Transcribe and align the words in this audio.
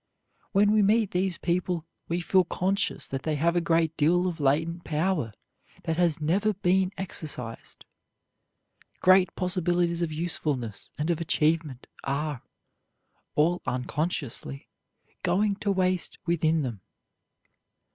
When 0.51 0.71
we 0.71 0.81
meet 0.81 1.11
these 1.11 1.37
people 1.37 1.85
we 2.07 2.21
feel 2.21 2.43
conscious 2.43 3.07
that 3.07 3.21
they 3.21 3.35
have 3.35 3.55
a 3.55 3.61
great 3.61 3.95
deal 3.97 4.25
of 4.25 4.39
latent 4.39 4.83
power 4.83 5.31
that 5.83 5.97
has 5.97 6.19
never 6.19 6.53
been 6.53 6.91
exercised. 6.97 7.85
Great 9.01 9.35
possibilities 9.35 10.01
of 10.01 10.11
usefulness 10.11 10.89
and 10.97 11.11
of 11.11 11.21
achievement 11.21 11.85
are, 12.03 12.41
all 13.35 13.61
unconsciously, 13.67 14.67
going 15.21 15.55
to 15.57 15.71
waste 15.71 16.17
within 16.25 16.63
them. 16.63 16.81